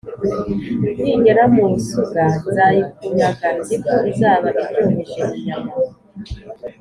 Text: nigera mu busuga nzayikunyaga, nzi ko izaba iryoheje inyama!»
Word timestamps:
nigera 1.01 1.43
mu 1.53 1.63
busuga 1.71 2.21
nzayikunyaga, 2.47 3.47
nzi 3.57 3.75
ko 3.85 3.95
izaba 4.11 4.47
iryoheje 4.61 5.21
inyama!» 5.37 5.71